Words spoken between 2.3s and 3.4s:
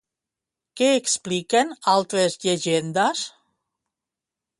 llegendes?